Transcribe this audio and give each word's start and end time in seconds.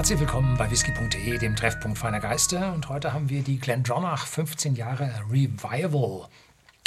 Herzlich 0.00 0.20
willkommen 0.20 0.56
bei 0.56 0.70
whisky.de, 0.70 1.36
dem 1.36 1.54
Treffpunkt 1.54 1.98
feiner 1.98 2.20
Geister. 2.20 2.72
Und 2.72 2.88
heute 2.88 3.12
haben 3.12 3.28
wir 3.28 3.42
die 3.42 3.58
Glendronach 3.58 4.26
15 4.26 4.74
Jahre 4.74 5.12
Revival 5.28 6.26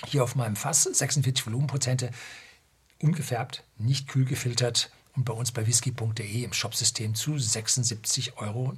hier 0.07 0.23
auf 0.23 0.35
meinem 0.35 0.55
Fass. 0.55 0.81
46 0.81 1.45
Volumenprozente, 1.45 2.09
ungefärbt, 3.03 3.63
nicht 3.77 4.07
kühl 4.07 4.25
gefiltert 4.25 4.89
und 5.15 5.25
bei 5.25 5.33
uns 5.33 5.51
bei 5.51 5.67
whisky.de 5.67 6.43
im 6.43 6.53
Shopsystem 6.53 7.13
zu 7.13 7.33
76,90 7.33 8.31
Euro. 8.37 8.73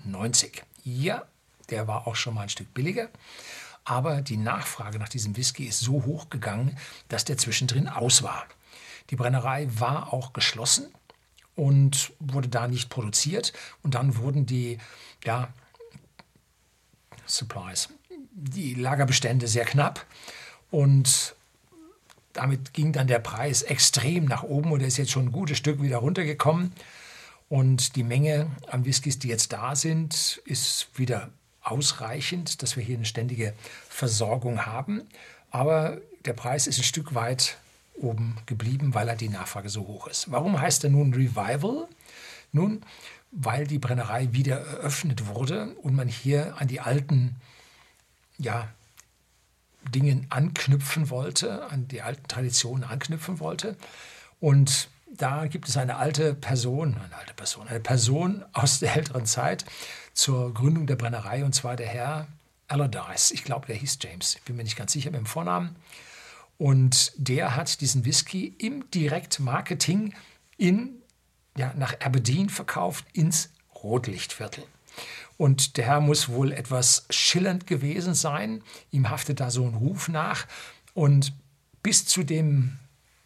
Ja, 0.83 1.23
der 1.69 1.87
war 1.87 2.05
auch 2.05 2.17
schon 2.17 2.33
mal 2.33 2.41
ein 2.41 2.49
Stück 2.49 2.73
billiger. 2.73 3.07
Aber 3.85 4.21
die 4.21 4.35
Nachfrage 4.35 4.99
nach 4.99 5.07
diesem 5.07 5.37
Whisky 5.37 5.63
ist 5.63 5.79
so 5.79 6.03
hoch 6.03 6.29
gegangen, 6.29 6.77
dass 7.07 7.23
der 7.23 7.37
zwischendrin 7.37 7.87
aus 7.87 8.21
war. 8.21 8.45
Die 9.11 9.15
Brennerei 9.15 9.69
war 9.79 10.11
auch 10.11 10.33
geschlossen 10.33 10.87
und 11.55 12.13
wurde 12.19 12.49
da 12.49 12.67
nicht 12.67 12.89
produziert. 12.89 13.53
Und 13.81 13.95
dann 13.95 14.17
wurden 14.17 14.45
die 14.45 14.77
ja, 15.23 15.49
Supplies, 17.25 17.89
die 18.31 18.73
Lagerbestände 18.73 19.47
sehr 19.47 19.65
knapp. 19.65 20.05
Und 20.71 21.35
damit 22.33 22.73
ging 22.73 22.91
dann 22.91 23.07
der 23.07 23.19
Preis 23.19 23.61
extrem 23.61 24.25
nach 24.25 24.43
oben 24.43 24.71
und 24.71 24.81
er 24.81 24.87
ist 24.87 24.97
jetzt 24.97 25.11
schon 25.11 25.27
ein 25.27 25.31
gutes 25.31 25.57
Stück 25.57 25.81
wieder 25.81 25.97
runtergekommen. 25.97 26.73
Und 27.47 27.95
die 27.95 28.03
Menge 28.03 28.51
an 28.67 28.85
Whiskys, 28.85 29.19
die 29.19 29.29
jetzt 29.29 29.53
da 29.53 29.75
sind, 29.75 30.41
ist 30.45 30.89
wieder 30.95 31.29
ausreichend, 31.61 32.61
dass 32.61 32.75
wir 32.75 32.83
hier 32.83 32.97
eine 32.97 33.05
ständige 33.05 33.53
Versorgung 33.87 34.65
haben. 34.65 35.03
Aber 35.51 36.01
der 36.25 36.33
Preis 36.33 36.67
ist 36.67 36.79
ein 36.79 36.83
Stück 36.83 37.15
weit 37.15 37.57
oben 37.97 38.35
geblieben, 38.45 38.93
weil 38.93 39.07
er 39.07 39.15
die 39.15 39.29
Nachfrage 39.29 39.69
so 39.69 39.87
hoch 39.87 40.07
ist. 40.07 40.31
Warum 40.31 40.59
heißt 40.59 40.83
er 40.83 40.89
nun 40.89 41.13
Revival? 41.13 41.87
Nun, 42.51 42.81
weil 43.31 43.67
die 43.67 43.79
Brennerei 43.79 44.31
wieder 44.31 44.57
eröffnet 44.57 45.27
wurde 45.27 45.75
und 45.81 45.95
man 45.95 46.07
hier 46.07 46.55
an 46.57 46.67
die 46.67 46.79
alten 46.79 47.35
ja, 48.37 48.69
Dinge 49.89 50.25
anknüpfen 50.29 51.09
wollte, 51.09 51.65
an 51.65 51.87
die 51.87 52.01
alten 52.01 52.27
Traditionen 52.27 52.83
anknüpfen 52.83 53.39
wollte. 53.39 53.75
Und 54.39 54.89
da 55.07 55.47
gibt 55.47 55.69
es 55.69 55.77
eine 55.77 55.97
alte 55.97 56.33
Person, 56.33 56.95
eine 56.95 57.15
alte 57.15 57.33
Person, 57.33 57.67
eine 57.67 57.79
Person 57.79 58.43
aus 58.53 58.79
der 58.79 58.95
älteren 58.95 59.25
Zeit 59.25 59.65
zur 60.13 60.53
Gründung 60.53 60.87
der 60.87 60.95
Brennerei, 60.95 61.43
und 61.43 61.53
zwar 61.53 61.75
der 61.75 61.87
Herr 61.87 62.27
Allardyce. 62.67 63.31
Ich 63.31 63.43
glaube, 63.43 63.67
der 63.67 63.75
hieß 63.75 63.99
James. 64.01 64.35
Ich 64.35 64.41
bin 64.43 64.55
mir 64.55 64.63
nicht 64.63 64.77
ganz 64.77 64.93
sicher 64.93 65.11
mit 65.11 65.19
dem 65.19 65.25
Vornamen. 65.25 65.75
Und 66.57 67.11
der 67.17 67.55
hat 67.55 67.81
diesen 67.81 68.05
Whisky 68.05 68.55
im 68.57 68.89
Direktmarketing 68.91 70.13
in, 70.57 71.01
ja, 71.57 71.73
nach 71.75 71.99
Aberdeen 71.99 72.49
verkauft 72.49 73.05
ins 73.13 73.51
Rotlichtviertel. 73.83 74.63
Und 75.37 75.77
der 75.77 75.85
Herr 75.85 75.99
muss 75.99 76.29
wohl 76.29 76.53
etwas 76.53 77.05
schillernd 77.09 77.67
gewesen 77.67 78.13
sein. 78.13 78.63
Ihm 78.91 79.09
haftet 79.09 79.41
da 79.41 79.51
so 79.51 79.65
ein 79.65 79.73
Ruf 79.73 80.07
nach. 80.07 80.47
Und 80.93 81.33
bis 81.83 82.05
zu 82.05 82.23
dem 82.23 82.77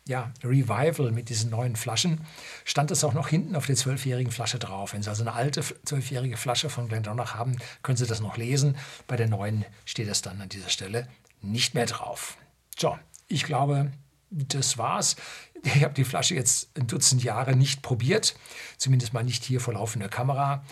ja, 0.07 0.31
Revival 0.43 1.11
mit 1.11 1.29
diesen 1.29 1.51
neuen 1.51 1.75
Flaschen 1.75 2.21
stand 2.65 2.89
es 2.89 3.03
auch 3.03 3.13
noch 3.13 3.27
hinten 3.27 3.55
auf 3.55 3.67
der 3.67 3.75
zwölfjährigen 3.75 4.31
Flasche 4.31 4.57
drauf. 4.57 4.93
Wenn 4.93 5.03
Sie 5.03 5.09
also 5.09 5.21
eine 5.21 5.33
alte 5.33 5.61
zwölfjährige 5.85 6.35
Flasche 6.35 6.71
von 6.71 6.87
Glendronach 6.87 7.35
haben, 7.35 7.57
können 7.83 7.97
Sie 7.97 8.07
das 8.07 8.19
noch 8.19 8.35
lesen. 8.35 8.75
Bei 9.05 9.17
der 9.17 9.27
neuen 9.27 9.65
steht 9.85 10.07
es 10.07 10.23
dann 10.23 10.41
an 10.41 10.49
dieser 10.49 10.69
Stelle 10.69 11.07
nicht 11.41 11.75
mehr 11.75 11.85
drauf. 11.85 12.37
So, 12.75 12.97
ich 13.29 13.43
glaube, 13.43 13.91
das 14.31 14.77
war's. 14.77 15.15
Ich 15.63 15.83
habe 15.83 15.93
die 15.93 16.03
Flasche 16.03 16.35
jetzt 16.35 16.69
ein 16.77 16.87
Dutzend 16.87 17.23
Jahre 17.23 17.55
nicht 17.55 17.81
probiert, 17.81 18.35
zumindest 18.77 19.13
mal 19.13 19.23
nicht 19.23 19.43
hier 19.43 19.61
vor 19.61 19.73
laufender 19.73 20.09
Kamera. 20.09 20.63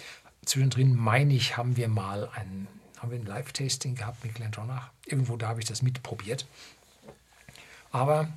Zwischendrin, 0.45 0.95
meine 0.95 1.33
ich, 1.33 1.57
haben 1.57 1.77
wir 1.77 1.87
mal 1.87 2.29
ein, 2.29 2.67
ein 3.01 3.25
Live-Tasting 3.25 3.95
gehabt 3.95 4.23
mit 4.23 4.35
Glendronach. 4.35 4.91
Irgendwo 5.05 5.37
da 5.37 5.49
habe 5.49 5.59
ich 5.59 5.65
das 5.65 5.81
mitprobiert. 5.81 6.47
Aber 7.91 8.31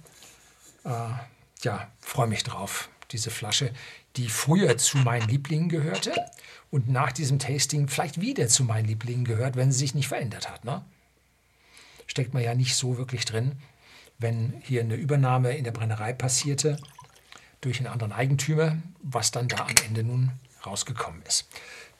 äh, 0.84 1.10
ja, 1.62 1.90
freue 2.00 2.26
mich 2.26 2.42
drauf. 2.42 2.88
Diese 3.12 3.30
Flasche, 3.30 3.72
die 4.16 4.28
früher 4.28 4.76
zu 4.76 4.98
meinen 4.98 5.28
Lieblingen 5.28 5.68
gehörte 5.68 6.14
und 6.70 6.88
nach 6.88 7.12
diesem 7.12 7.38
Tasting 7.38 7.88
vielleicht 7.88 8.20
wieder 8.20 8.48
zu 8.48 8.64
meinen 8.64 8.86
Lieblingen 8.86 9.24
gehört, 9.24 9.56
wenn 9.56 9.72
sie 9.72 9.78
sich 9.78 9.94
nicht 9.94 10.08
verändert 10.08 10.50
hat. 10.50 10.64
Ne? 10.64 10.84
Steckt 12.06 12.34
man 12.34 12.42
ja 12.42 12.54
nicht 12.54 12.74
so 12.74 12.98
wirklich 12.98 13.24
drin 13.24 13.60
wenn 14.20 14.54
hier 14.62 14.82
eine 14.82 14.94
Übernahme 14.94 15.56
in 15.56 15.64
der 15.64 15.72
Brennerei 15.72 16.12
passierte 16.12 16.76
durch 17.60 17.78
einen 17.78 17.88
anderen 17.88 18.12
Eigentümer, 18.12 18.76
was 19.02 19.30
dann 19.30 19.48
da 19.48 19.64
am 19.64 19.74
Ende 19.86 20.04
nun 20.04 20.32
rausgekommen 20.64 21.22
ist. 21.26 21.48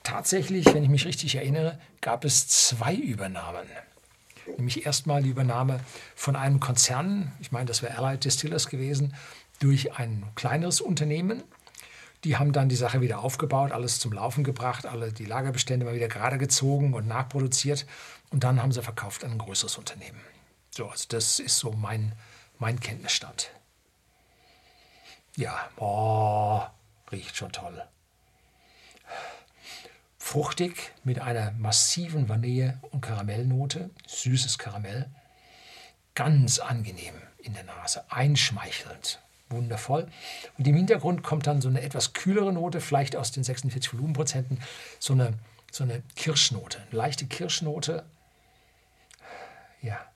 Tatsächlich, 0.03 0.67
wenn 0.67 0.83
ich 0.83 0.89
mich 0.89 1.07
richtig 1.07 1.35
erinnere, 1.35 1.79
gab 2.01 2.25
es 2.25 2.49
zwei 2.49 2.95
Übernahmen. 2.95 3.67
Nämlich 4.57 4.87
erstmal 4.87 5.23
die 5.23 5.31
Übernahme 5.31 5.81
von 6.15 6.37
einem 6.37 6.61
Konzern, 6.61 7.33
ich 7.41 7.53
meine, 7.53 7.67
das 7.67 7.83
wäre 7.83 7.99
Allied 7.99 8.25
Distillers 8.25 8.69
gewesen, 8.69 9.15
durch 9.59 9.99
ein 9.99 10.25
kleineres 10.35 10.81
Unternehmen. 10.81 11.43
Die 12.25 12.37
haben 12.37 12.53
dann 12.53 12.69
die 12.69 12.77
Sache 12.77 13.01
wieder 13.01 13.21
aufgebaut, 13.21 13.73
alles 13.73 13.99
zum 13.99 14.13
Laufen 14.13 14.45
gebracht, 14.45 14.87
alle 14.87 15.13
die 15.13 15.25
Lagerbestände 15.25 15.87
mal 15.87 15.95
wieder 15.95 16.09
gerade 16.09 16.39
gezogen 16.39 16.95
und 16.95 17.07
nachproduziert. 17.07 17.87
Und 18.31 18.45
dann 18.45 18.63
haben 18.63 18.73
sie 18.73 18.83
verkauft 18.83 19.25
an 19.25 19.33
ein 19.33 19.39
größeres 19.39 19.77
Unternehmen. 19.79 20.21
So, 20.71 20.89
also 20.89 21.07
das 21.09 21.41
ist 21.41 21.59
so 21.59 21.73
mein, 21.73 22.15
mein 22.59 22.79
Kenntnisstand. 22.79 23.51
Ja, 25.37 25.69
oh, 25.77 26.63
riecht 27.11 27.37
schon 27.37 27.53
toll. 27.53 27.83
Fruchtig 30.19 30.93
mit 31.03 31.19
einer 31.21 31.51
massiven 31.53 32.29
Vanille- 32.29 32.79
und 32.93 33.01
Karamellnote, 33.01 33.91
süßes 34.07 34.59
Karamell. 34.59 35.11
Ganz 36.15 36.59
angenehm 36.59 37.15
in 37.39 37.55
der 37.55 37.65
Nase, 37.65 38.05
einschmeichelnd, 38.11 39.21
wundervoll. 39.49 40.09
Und 40.59 40.69
im 40.69 40.77
Hintergrund 40.77 41.23
kommt 41.23 41.47
dann 41.47 41.61
so 41.61 41.69
eine 41.69 41.81
etwas 41.81 42.13
kühlere 42.13 42.53
Note, 42.53 42.81
vielleicht 42.81 43.17
aus 43.17 43.33
den 43.33 43.43
46 43.43 43.93
Volumenprozenten, 43.93 44.61
so 44.99 45.15
eine, 45.15 45.35
so 45.73 45.85
eine 45.85 46.03
Kirschnote, 46.17 46.79
eine 46.79 46.97
leichte 46.97 47.27
Kirschnote. 47.27 48.05
Ja, 49.83 50.10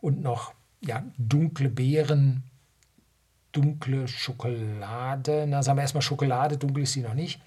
und 0.00 0.22
noch 0.22 0.54
ja, 0.80 1.04
dunkle 1.18 1.68
Beeren, 1.68 2.44
dunkle 3.52 4.08
Schokolade. 4.08 5.46
Na, 5.48 5.62
sagen 5.62 5.78
wir 5.78 5.82
erstmal 5.82 6.02
Schokolade, 6.02 6.56
dunkel 6.56 6.84
ist 6.84 6.92
sie 6.92 7.02
noch 7.02 7.14
nicht. 7.14 7.40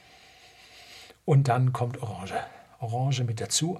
Und 1.25 1.47
dann 1.47 1.74
kommt 1.74 2.02
Orange. 2.02 2.36
Orange 2.80 3.24
mit 3.24 3.40
dazu. 3.40 3.80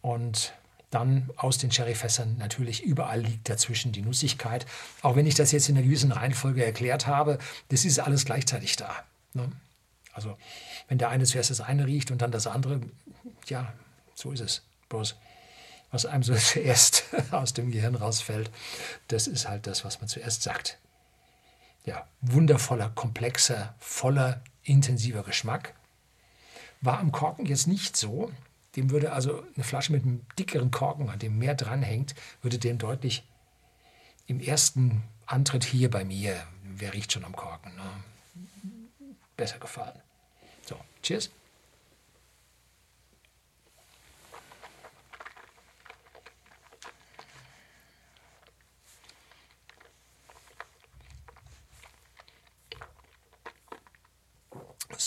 Und 0.00 0.54
dann 0.90 1.30
aus 1.36 1.58
den 1.58 1.70
Sherryfässern 1.70 2.36
natürlich 2.38 2.82
überall 2.82 3.20
liegt 3.20 3.48
dazwischen 3.48 3.92
die 3.92 4.02
Nussigkeit. 4.02 4.66
Auch 5.02 5.14
wenn 5.14 5.26
ich 5.26 5.34
das 5.34 5.52
jetzt 5.52 5.68
in 5.68 5.76
einer 5.76 5.84
gewissen 5.84 6.12
Reihenfolge 6.12 6.64
erklärt 6.64 7.06
habe, 7.06 7.38
das 7.68 7.84
ist 7.84 8.00
alles 8.00 8.24
gleichzeitig 8.24 8.76
da. 8.76 8.94
Ne? 9.34 9.52
Also 10.12 10.36
wenn 10.88 10.98
der 10.98 11.10
eine 11.10 11.24
zuerst 11.24 11.50
das 11.50 11.60
eine 11.60 11.86
riecht 11.86 12.10
und 12.10 12.22
dann 12.22 12.32
das 12.32 12.46
andere, 12.46 12.80
ja, 13.46 13.72
so 14.14 14.32
ist 14.32 14.40
es. 14.40 14.62
Bloß 14.88 15.16
was 15.90 16.06
einem 16.06 16.22
so 16.22 16.34
zuerst 16.36 17.04
aus 17.30 17.54
dem 17.54 17.70
Gehirn 17.70 17.94
rausfällt, 17.94 18.50
das 19.08 19.26
ist 19.26 19.48
halt 19.48 19.66
das, 19.66 19.84
was 19.84 20.00
man 20.00 20.08
zuerst 20.08 20.42
sagt. 20.42 20.78
Ja, 21.84 22.06
wundervoller, 22.20 22.90
komplexer, 22.90 23.74
voller, 23.78 24.42
intensiver 24.62 25.22
Geschmack. 25.22 25.74
War 26.80 26.98
am 26.98 27.12
Korken 27.12 27.46
jetzt 27.46 27.66
nicht 27.66 27.96
so. 27.96 28.30
Dem 28.76 28.90
würde 28.90 29.12
also 29.12 29.42
eine 29.54 29.64
Flasche 29.64 29.92
mit 29.92 30.04
einem 30.04 30.24
dickeren 30.38 30.70
Korken, 30.70 31.08
an 31.08 31.18
dem 31.18 31.38
mehr 31.38 31.54
dranhängt, 31.54 32.14
würde 32.42 32.58
dem 32.58 32.78
deutlich 32.78 33.24
im 34.26 34.38
ersten 34.40 35.02
Antritt 35.26 35.64
hier 35.64 35.90
bei 35.90 36.04
mir, 36.04 36.36
wer 36.62 36.92
riecht 36.92 37.12
schon 37.12 37.24
am 37.24 37.34
Korken, 37.34 37.74
ne? 37.74 37.82
besser 39.36 39.58
gefallen. 39.58 39.98
So, 40.66 40.76
cheers. 41.02 41.30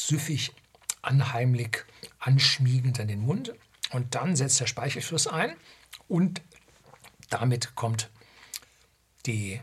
Süffig, 0.07 0.53
anheimlich, 1.01 1.83
anschmiegend 2.19 2.99
an 2.99 3.07
den 3.07 3.21
Mund. 3.21 3.53
Und 3.91 4.15
dann 4.15 4.35
setzt 4.35 4.59
der 4.59 4.67
Speichelfluss 4.67 5.27
ein 5.27 5.55
und 6.07 6.41
damit 7.29 7.75
kommt 7.75 8.09
die 9.25 9.61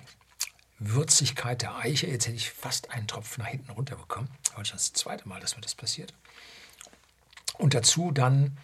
Würzigkeit 0.78 1.62
der 1.62 1.76
Eiche. 1.76 2.06
Jetzt 2.06 2.26
hätte 2.26 2.36
ich 2.36 2.50
fast 2.50 2.90
einen 2.90 3.06
Tropfen 3.06 3.42
nach 3.42 3.50
hinten 3.50 3.70
runter 3.70 3.96
bekommen. 3.96 4.28
Aber 4.54 4.64
schon 4.64 4.76
das 4.76 4.92
zweite 4.92 5.28
Mal, 5.28 5.40
dass 5.40 5.56
mir 5.56 5.62
das 5.62 5.74
passiert. 5.74 6.14
Und 7.58 7.74
dazu 7.74 8.12
dann, 8.12 8.56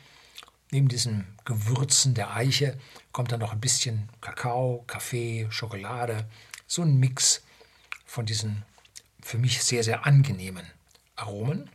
neben 0.71 0.89
diesen 0.89 1.27
Gewürzen 1.45 2.15
der 2.15 2.35
Eiche, 2.35 2.79
kommt 3.13 3.33
dann 3.33 3.41
noch 3.41 3.53
ein 3.53 3.61
bisschen 3.61 4.09
Kakao, 4.21 4.85
Kaffee, 4.87 5.47
Schokolade. 5.51 6.29
So 6.67 6.83
ein 6.83 6.97
Mix 6.97 7.43
von 8.07 8.25
diesen 8.25 8.65
für 9.21 9.39
mich 9.39 9.63
sehr, 9.63 9.83
sehr 9.83 10.07
angenehmen 10.07 10.67
Aromen 11.17 11.71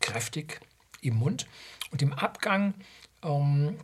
kräftig 0.00 0.60
im 1.00 1.16
Mund 1.16 1.46
und 1.90 2.02
im 2.02 2.12
Abgang 2.12 2.74
ähm, 3.22 3.78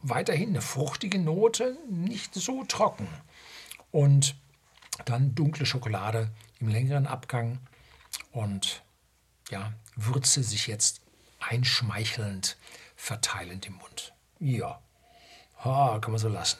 weiterhin 0.00 0.50
eine 0.50 0.62
fruchtige 0.62 1.18
Note, 1.18 1.78
nicht 1.88 2.34
so 2.34 2.64
trocken. 2.64 3.08
Und 3.90 4.36
dann 5.04 5.34
dunkle 5.34 5.66
Schokolade 5.66 6.30
im 6.60 6.68
längeren 6.68 7.06
Abgang 7.06 7.58
und 8.30 8.82
ja, 9.50 9.72
Würze 9.96 10.42
sich 10.42 10.66
jetzt 10.66 11.00
einschmeichelnd 11.40 12.56
verteilend 12.96 13.66
im 13.66 13.74
Mund. 13.74 14.12
Ja, 14.38 14.80
ha, 15.64 15.98
kann 16.00 16.12
man 16.12 16.20
so 16.20 16.28
lassen. 16.28 16.58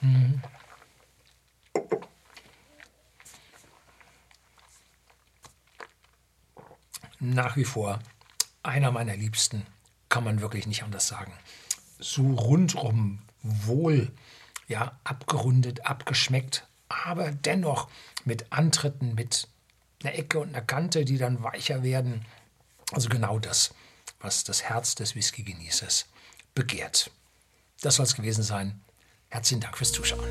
Mhm. 0.00 0.42
Nach 7.24 7.56
wie 7.56 7.64
vor 7.64 8.00
einer 8.64 8.90
meiner 8.90 9.16
Liebsten, 9.16 9.64
kann 10.08 10.24
man 10.24 10.40
wirklich 10.40 10.66
nicht 10.66 10.82
anders 10.82 11.06
sagen. 11.06 11.32
So 12.00 12.32
rundum 12.32 13.20
wohl, 13.44 14.10
ja, 14.66 14.98
abgerundet, 15.04 15.86
abgeschmeckt, 15.86 16.66
aber 16.88 17.30
dennoch 17.30 17.88
mit 18.24 18.50
Antritten, 18.50 19.14
mit 19.14 19.46
einer 20.02 20.14
Ecke 20.16 20.40
und 20.40 20.48
einer 20.48 20.62
Kante, 20.62 21.04
die 21.04 21.16
dann 21.16 21.44
weicher 21.44 21.84
werden. 21.84 22.24
Also 22.90 23.08
genau 23.08 23.38
das, 23.38 23.72
was 24.18 24.42
das 24.42 24.64
Herz 24.64 24.96
des 24.96 25.14
Whisky-Genießers 25.14 26.06
begehrt. 26.56 27.12
Das 27.82 27.94
soll 27.94 28.06
es 28.06 28.16
gewesen 28.16 28.42
sein. 28.42 28.80
Herzlichen 29.28 29.60
Dank 29.60 29.78
fürs 29.78 29.92
Zuschauen. 29.92 30.28